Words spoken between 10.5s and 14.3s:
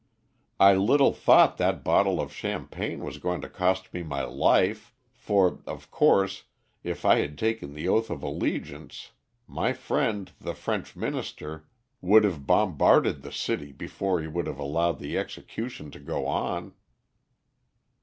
French Minister, would have bombarded the city before he